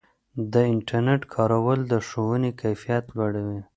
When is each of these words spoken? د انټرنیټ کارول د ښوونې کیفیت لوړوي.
د 0.51 0.53
انټرنیټ 0.73 1.21
کارول 1.35 1.79
د 1.91 1.93
ښوونې 2.07 2.51
کیفیت 2.61 3.05
لوړوي. 3.17 3.61